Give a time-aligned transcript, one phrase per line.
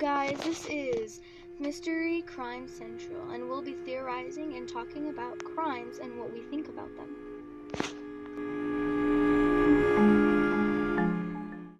[0.00, 1.20] guys, this is
[1.58, 6.68] Mystery Crime Central, and we'll be theorizing and talking about crimes and what we think
[6.70, 7.19] about them.